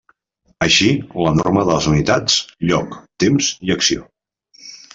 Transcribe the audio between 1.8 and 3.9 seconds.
unitats, lloc, temps i